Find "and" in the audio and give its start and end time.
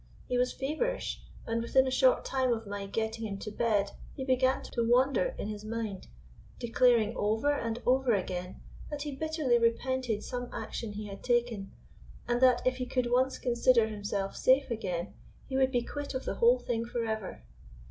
1.45-1.61, 7.53-7.79, 12.27-12.41